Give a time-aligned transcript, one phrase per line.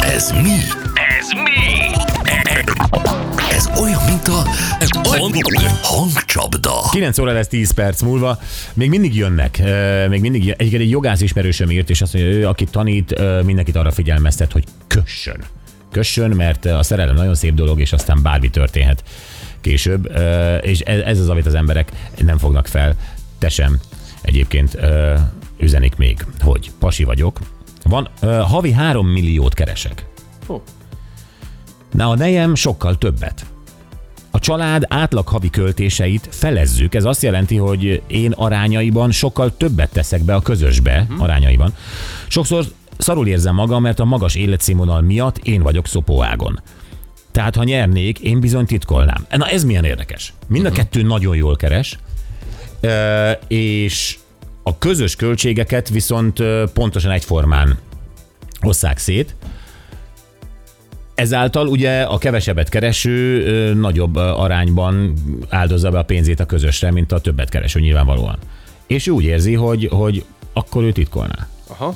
[0.00, 0.56] Ez mi?
[0.94, 1.94] Ez mi?
[3.50, 4.44] Ez olyan, mint a
[5.82, 6.88] hangcsapda.
[6.90, 8.38] 9 óra lesz 10 perc múlva.
[8.74, 9.62] Még mindig jönnek.
[10.08, 10.54] Még mindig jön.
[10.58, 13.14] Egyébként egy jogász ismerősöm írt, és azt mondja, ő, aki tanít,
[13.44, 15.44] mindenkit arra figyelmeztet, hogy kössön.
[15.90, 19.04] Kössön, mert a szerelem nagyon szép dolog, és aztán bármi történhet
[19.60, 20.12] később.
[20.60, 22.94] És ez ez az, amit az emberek nem fognak fel.
[23.38, 23.78] Te sem.
[24.22, 24.76] Egyébként
[25.58, 27.38] üzenik még, hogy pasi vagyok.
[27.82, 30.06] Van, ö, havi 3 milliót keresek.
[31.92, 33.46] Na, a nejem sokkal többet.
[34.30, 36.94] A család átlag havi költéseit felezzük.
[36.94, 41.74] Ez azt jelenti, hogy én arányaiban sokkal többet teszek be a közösbe, arányaiban.
[42.28, 42.64] Sokszor
[42.98, 46.60] szarul érzem magam, mert a magas életszínvonal miatt én vagyok szopóágon.
[47.30, 49.26] Tehát, ha nyernék, én bizony titkolnám.
[49.30, 50.32] Na, ez milyen érdekes.
[50.46, 51.98] Mind a kettő nagyon jól keres,
[53.48, 54.18] és
[54.68, 57.78] a közös költségeket viszont pontosan egyformán
[58.62, 59.34] osszák szét.
[61.14, 65.14] Ezáltal ugye a kevesebbet kereső ö, nagyobb arányban
[65.48, 68.38] áldozza be a pénzét a közösre, mint a többet kereső nyilvánvalóan.
[68.86, 71.48] És ő úgy érzi, hogy, hogy akkor ő titkolná.
[71.66, 71.94] Aha.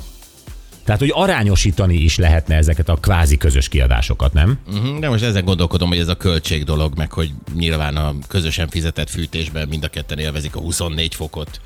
[0.83, 4.59] Tehát, hogy arányosítani is lehetne ezeket a kvázi közös kiadásokat, nem?
[4.71, 8.67] Mhm, De most ezen gondolkodom, hogy ez a költség dolog, meg hogy nyilván a közösen
[8.67, 11.61] fizetett fűtésben mind a ketten élvezik a 24 fokot.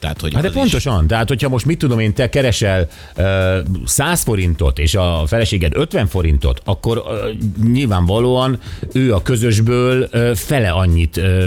[0.00, 1.06] Tehát, hogy Hát de az is- pontosan.
[1.06, 6.06] Tehát, hogyha most mit tudom én, te keresel uh, 100 forintot, és a feleséged 50
[6.06, 8.60] forintot, akkor uh, nyilvánvalóan
[8.92, 11.44] ő a közösből uh, fele annyit uh,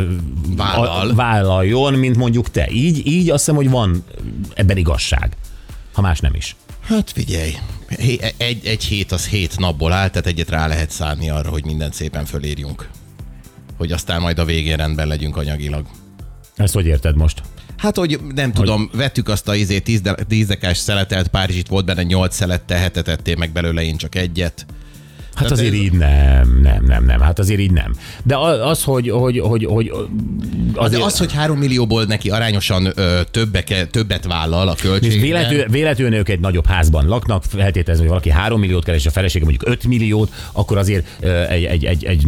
[0.55, 1.09] Vállal.
[1.09, 2.67] A, vállaljon, mint mondjuk te.
[2.71, 4.03] Így, így azt hiszem, hogy van
[4.53, 5.35] ebben igazság.
[5.93, 6.55] Ha más nem is.
[6.81, 7.51] Hát figyelj,
[8.37, 11.93] egy, egy hét az hét napból áll, tehát egyet rá lehet szállni arra, hogy mindent
[11.93, 12.89] szépen fölírjunk.
[13.77, 15.85] Hogy aztán majd a végén rendben legyünk anyagilag.
[16.55, 17.41] Ezt hogy érted most?
[17.83, 19.79] Hát, hogy nem tudom, vettük azt a izé
[20.27, 24.65] tízdekás szeletelt Párizsit, volt benne nyolc szelet, te hetet ettél meg belőle, én csak egyet.
[25.35, 27.19] Hát Tehát azért ez- így nem, nem, nem, nem.
[27.19, 27.95] Hát azért így nem.
[28.23, 29.91] De az, hogy, hogy, hogy, hogy
[30.73, 34.81] De azért, az, hogy három millióból neki arányosan ö, többe, ke- többet vállal a és
[34.81, 35.67] költségben.
[35.69, 39.69] véletlenül, ők egy nagyobb házban laknak, feltételezve, hogy valaki 3 milliót keres, a felesége mondjuk
[39.69, 42.25] 5 milliót, akkor azért ö, egy, egy, egy, egy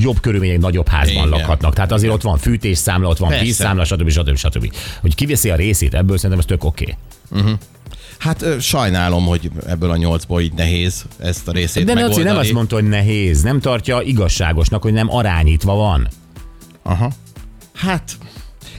[0.00, 1.28] jobb körülmények nagyobb házban Igen.
[1.28, 1.74] lakhatnak.
[1.74, 3.44] Tehát azért ott van fűtésszámla, ott van Persze.
[3.44, 4.08] vízszámla, stb.
[4.10, 4.36] stb.
[4.36, 4.72] stb.
[5.00, 6.96] Hogy kiveszi a részét ebből, szerintem ez tök oké.
[7.30, 7.52] Okay.
[8.18, 12.22] Hát sajnálom, hogy ebből a nyolcból így nehéz ezt a részét De megoldani.
[12.22, 16.08] Nem azt mondta, hogy nehéz, nem tartja igazságosnak, hogy nem arányítva van.
[16.82, 17.10] Aha.
[17.74, 18.16] Hát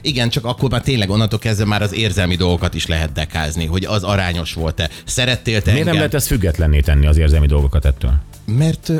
[0.02, 3.84] igen, csak akkor már tényleg onnantól kezdve már az érzelmi dolgokat is lehet dekázni, hogy
[3.84, 4.90] az arányos volt-e.
[5.04, 8.12] Szerettél te Miért nem lehet ezt függetlenné tenni az érzelmi dolgokat ettől?
[8.46, 8.92] Mert,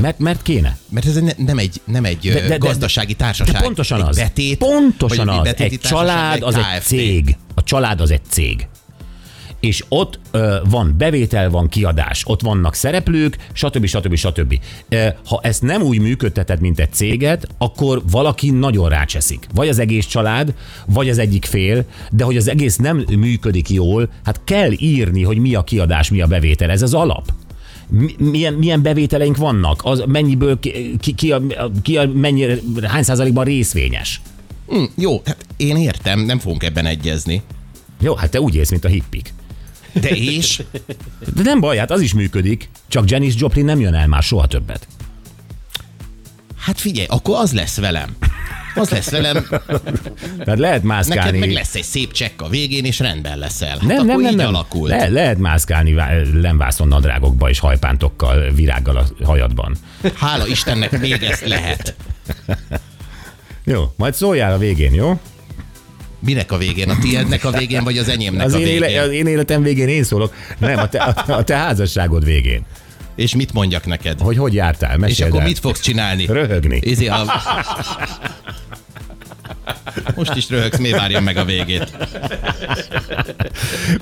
[0.00, 0.78] Mert, mert kéne.
[0.88, 3.54] mert ez ne, nem egy, nem egy De- de, gazdasági társaság.
[3.54, 4.16] De pontosan egy az.
[4.16, 5.54] Betét, pontosan az.
[5.56, 7.36] Egy család az egy cég.
[7.54, 8.66] A család az egy cég.
[9.64, 13.86] És ott ö, van bevétel, van kiadás, ott vannak szereplők, stb.
[13.86, 14.14] stb.
[14.14, 14.58] stb.
[14.88, 19.46] Ö, ha ezt nem úgy működteted, mint egy céget, akkor valaki nagyon rácseszik.
[19.54, 20.54] Vagy az egész család,
[20.86, 25.38] vagy az egyik fél, de hogy az egész nem működik jól, hát kell írni, hogy
[25.38, 26.70] mi a kiadás, mi a bevétel.
[26.70, 27.32] Ez az alap.
[27.88, 31.42] Mi- milyen, milyen bevételeink vannak, az mennyiből ki, ki, ki, a,
[31.82, 34.20] ki a, mennyire, hány százalékban részvényes.
[34.68, 37.42] Hm, jó, hát én értem, nem fogunk ebben egyezni.
[38.00, 39.32] Jó, hát te úgy élsz, mint a hippik.
[40.00, 40.62] De és?
[41.34, 44.46] De nem baj, hát az is működik, csak Janis Joplin nem jön el már soha
[44.46, 44.86] többet.
[46.58, 48.16] Hát figyelj, akkor az lesz velem.
[48.74, 49.46] Az lesz velem,
[50.44, 51.22] Tehát lehet mászkálni.
[51.30, 53.68] neked meg lesz egy szép csekk a végén, és rendben leszel.
[53.68, 54.46] Hát nem, akkor nem, nem, így nem.
[54.46, 54.90] alakult.
[54.90, 59.76] Le, lehet mászkálni vá- lemvászon nadrágokba és hajpántokkal, virággal a hajadban.
[60.14, 61.94] Hála Istennek még ezt lehet.
[63.64, 65.20] Jó, majd szóljál a végén, jó?
[66.24, 66.88] Minek a végén?
[66.88, 68.82] A tiédnek a végén, vagy az enyémnek Az a én, végén?
[68.82, 72.62] éle, az én életem végén én szólok, nem, a te, a, a te házasságod végén.
[73.16, 74.20] És mit mondjak neked?
[74.20, 75.46] Hogy hogy jártál, És meséld akkor el.
[75.46, 76.26] mit fogsz csinálni?
[76.26, 76.78] Röhögni.
[76.82, 77.24] Izé a...
[80.16, 81.96] Most is röhögsz, mi várjon meg a végét?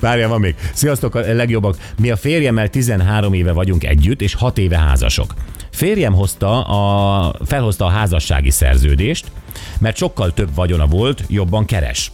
[0.00, 0.54] Várjál, van még.
[0.72, 1.76] Sziasztok, a legjobbak.
[1.98, 5.34] Mi a férjemmel 13 éve vagyunk együtt, és 6 éve házasok.
[5.82, 9.32] Férjem hozta a, felhozta a házassági szerződést,
[9.80, 12.12] mert sokkal több vagyona volt, jobban keres.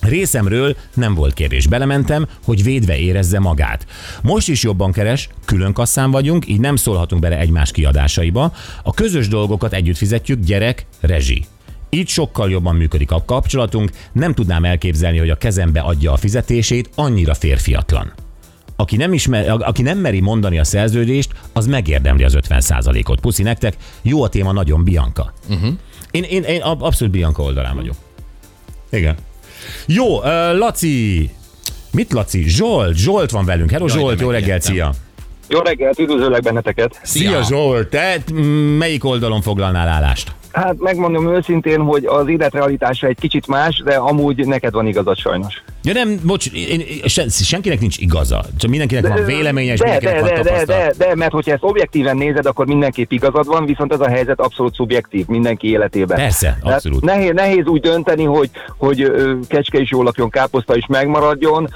[0.00, 1.66] Részemről nem volt kérdés.
[1.66, 3.86] Belementem, hogy védve érezze magát.
[4.22, 8.52] Most is jobban keres, külön kasszán vagyunk, így nem szólhatunk bele egymás kiadásaiba.
[8.82, 11.44] A közös dolgokat együtt fizetjük, gyerek, rezsi.
[11.90, 16.90] Így sokkal jobban működik a kapcsolatunk, nem tudnám elképzelni, hogy a kezembe adja a fizetését,
[16.94, 18.12] annyira férfiatlan.
[18.76, 23.20] Aki nem, ismer, aki nem meri mondani a szerződést, az megérdemli az 50%-ot.
[23.20, 25.32] Puszi nektek, jó a téma, nagyon Bianca.
[25.50, 25.70] Uh-huh.
[26.10, 27.94] Én, én, én ab- abszolút Bianca oldalán vagyok.
[28.90, 29.16] Igen.
[29.86, 30.24] Jó, uh,
[30.58, 31.30] Laci,
[31.92, 32.42] mit Laci?
[32.48, 33.70] Zsolt, Zsolt van velünk.
[33.70, 34.72] Hello Jaj, Zsolt, jó reggelt, megértem.
[34.72, 34.92] szia!
[35.48, 37.00] Jó reggelt, üdvözöllek benneteket.
[37.02, 38.22] Szia Zsolt, te
[38.78, 40.32] melyik oldalon foglalnál állást?
[40.52, 45.62] Hát megmondom őszintén, hogy az életrealitása egy kicsit más, de amúgy neked van igazad sajnos.
[45.84, 48.44] Ja nem, bocs, én, sen, senkinek nincs igaza.
[48.58, 51.52] Csak mindenkinek van véleménye, és de, mindenkinek de, van de, de, de, de, mert hogyha
[51.52, 56.16] ezt objektíven nézed, akkor mindenképp igazad van, viszont ez a helyzet abszolút szubjektív mindenki életében.
[56.16, 57.04] Persze, Tehát abszolút.
[57.04, 59.12] Nehéz, nehéz úgy dönteni, hogy, hogy
[59.48, 61.68] kecske is jól lakjon, káposzta is megmaradjon.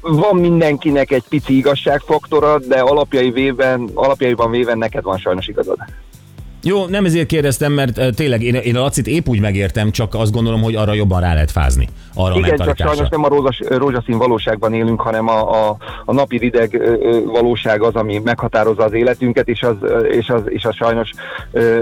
[0.00, 5.78] Van mindenkinek egy pici igazságfaktora, de alapjai véven, alapjaiban véven neked van sajnos igazad.
[6.64, 10.32] Jó, nem ezért kérdeztem, mert tényleg én, én a Lacit épp úgy megértem, csak azt
[10.32, 11.88] gondolom, hogy arra jobban rá lehet fázni.
[12.14, 16.38] Arra Igen, csak sajnos nem a rózsas, rózsaszín valóságban élünk, hanem a, a, a napi
[16.38, 16.82] rideg
[17.24, 19.76] valóság az, ami meghatározza az életünket, és az,
[20.10, 21.10] és az, és az sajnos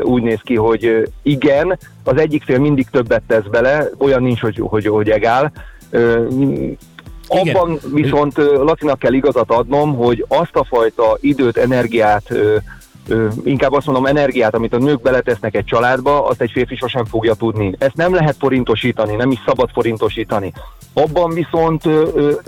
[0.03, 4.61] úgy néz ki, hogy igen, az egyik fél mindig többet tesz bele, olyan nincs, hogy,
[4.63, 5.53] hogy, hogy egál.
[7.31, 7.55] Igen.
[7.55, 12.33] Abban viszont Lacinak kell igazat adnom, hogy azt a fajta időt, energiát,
[13.45, 17.35] inkább azt mondom energiát, amit a nők beletesznek egy családba, azt egy férfi sosem fogja
[17.35, 17.75] tudni.
[17.79, 20.53] Ezt nem lehet forintosítani, nem is szabad forintosítani.
[20.93, 21.83] Abban viszont...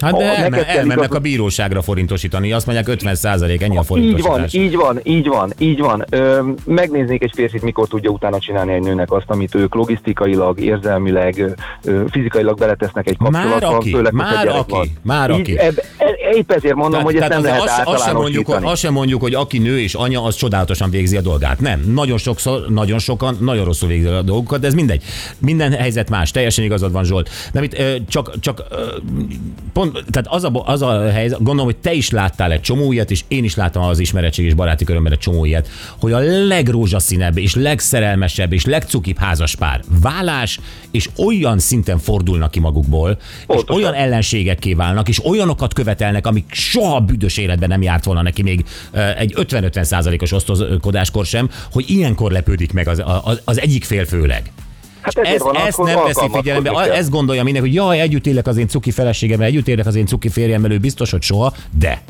[0.00, 3.98] Hát de elme, elmennek a bíróságra forintosítani, azt mondják 50 százalék, ennyi a így van,
[3.98, 4.52] forintosítás.
[4.54, 6.04] így van, így van, így van.
[6.64, 11.54] Megnéznék egy férfit, mikor tudja utána csinálni egy nőnek azt, amit ők logisztikailag, érzelmileg,
[12.10, 13.76] fizikailag beletesznek egy Már kapcsolatba.
[13.76, 15.58] aki, főleg, már aki, már Így, aki.
[15.58, 18.80] Eb, e- épp ezért mondom, hogy ezt nem lehet azt, azt, sem mondjuk, hogy, azt
[18.80, 21.60] sem mondjuk, hogy aki nő és anya, az csodálatosan végzi a dolgát.
[21.60, 21.80] Nem.
[21.94, 25.02] Nagyon sokszor, nagyon sokan nagyon rosszul végzi a dolgokat, de ez mindegy.
[25.38, 26.30] Minden helyzet más.
[26.30, 27.30] Teljesen igazad van, Zsolt.
[27.52, 27.76] Nem itt
[28.08, 28.62] csak, csak
[29.72, 33.10] pont, tehát az a, az a helyzet, gondolom, hogy te is láttál egy csomó ilyet,
[33.10, 35.68] és én is láttam az ismeretség és baráti körömben egy csomó ilyet,
[36.00, 42.60] hogy a legrózsaszínebb és legszerelmesebb és legcukibb házas pár vállás, és olyan szinten fordulnak ki
[42.60, 43.76] magukból, és Pontosan.
[43.76, 48.64] olyan ellenségekké válnak, és olyanokat követelnek, amik soha büdös életben nem járt volna neki még
[49.16, 54.52] egy 50-50 százalékos osztoskodáskor sem, hogy ilyenkor lepődik meg az, az, az egyik fél főleg.
[55.00, 56.90] Hát Ez, van ezt nem veszi figyelembe, kell.
[56.90, 60.06] ezt gondolja mindenki, hogy jaj, együtt élek az én cuki feleségemmel, együtt élek az én
[60.06, 62.02] cuki férjemmel, ő biztos, hogy soha, de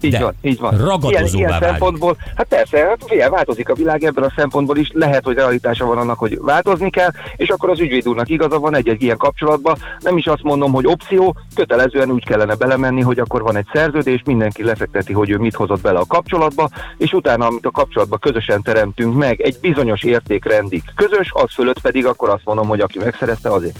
[0.00, 0.70] Így De van, így van.
[0.70, 1.68] ragadozóvá ilyen, ilyen válik.
[1.68, 5.84] szempontból, hát persze, hát figyelj, változik a világ ebből a szempontból is, lehet, hogy realitása
[5.86, 9.76] van annak, hogy változni kell, és akkor az ügyvéd úrnak igaza van egy-egy ilyen kapcsolatban.
[9.98, 14.22] Nem is azt mondom, hogy opció, kötelezően úgy kellene belemenni, hogy akkor van egy szerződés,
[14.24, 18.62] mindenki lefekteti, hogy ő mit hozott bele a kapcsolatba, és utána, amit a kapcsolatba közösen
[18.62, 23.50] teremtünk meg, egy bizonyos értékrendig közös, az fölött pedig akkor azt mondom, hogy aki megszerezte,
[23.52, 23.78] azért.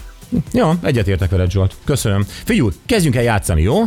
[0.53, 1.75] jó, egyetértek veled, Zsolt.
[1.85, 2.23] Köszönöm.
[2.27, 3.83] Figyú, kezdjünk el játszani, jó?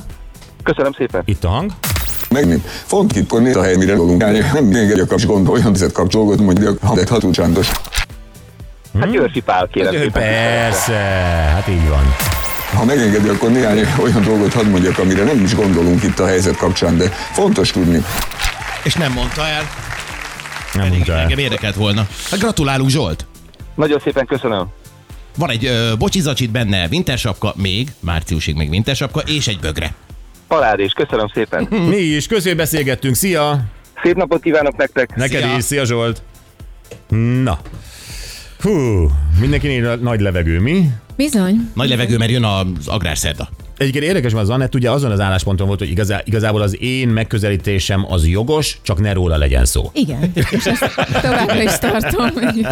[0.63, 1.23] Köszönöm szépen.
[1.25, 1.71] Itt a hang.
[2.35, 4.39] Megint font itt pont a hely, mire dolgunk állni.
[4.53, 7.71] Nem még egy kapcs gond, olyan tizet kapcsolódott, mondjuk, ha de hatú csántos.
[9.01, 10.11] Hát Györfi Pál, kérem szépen.
[10.13, 10.93] persze,
[11.55, 12.15] hát így van.
[12.75, 16.57] Ha megengedi, akkor néhány olyan dolgot hadd mondjak, amire nem is gondolunk itt a helyzet
[16.57, 18.05] kapcsán, de fontos tudni.
[18.85, 19.63] És nem mondta el.
[20.73, 21.21] Nem Pedig mondta el.
[21.21, 22.07] engem érdekelt volna.
[22.31, 23.27] Hát gratulálunk Zsolt.
[23.75, 24.67] Nagyon szépen köszönöm.
[25.37, 29.95] Van egy ö, bocsizacsit benne, wintersapka, még, márciusig még wintersapka, és egy bögre.
[30.49, 31.69] Parádés, köszönöm szépen.
[31.91, 33.61] Mi is, közé beszélgettünk, szia!
[34.03, 35.17] Szép napot kívánok nektek.
[35.17, 35.57] Neked Szia.
[35.57, 36.23] is, szia Zsolt!
[37.43, 37.59] Na.
[38.61, 39.11] Hú,
[39.41, 40.91] mindenkinél nagy levegő, mi?
[41.17, 41.71] Bizony.
[41.75, 43.49] Nagy levegő, mert jön az agrárszerda.
[43.77, 47.09] Egyébként érdekes, mert az Anett ugye azon az állásponton volt, hogy igazá, igazából az én
[47.09, 49.91] megközelítésem az jogos, csak ne róla legyen szó.
[49.93, 50.33] Igen.
[50.35, 50.91] És ezt
[51.23, 52.31] továbbra is tartom.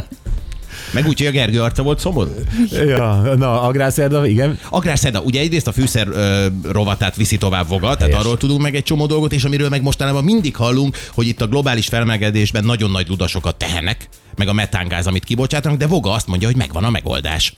[0.93, 2.35] Meg úgy, hogy a Gergő arca volt szomorú.
[2.71, 4.59] Ja, na, agrárszerda, igen.
[4.69, 8.83] Agrárszerda, ugye egyrészt a fűszer ö, rovatát viszi tovább voga, tehát arról tudunk meg egy
[8.83, 13.09] csomó dolgot, és amiről meg mostanában mindig hallunk, hogy itt a globális felmelegedésben nagyon nagy
[13.09, 17.51] ludasokat tehenek, meg a metángáz, amit kibocsátanak, de Voga azt mondja, hogy megvan a megoldás.